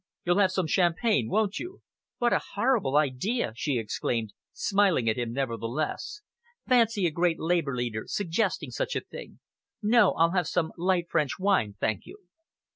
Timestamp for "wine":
11.37-11.75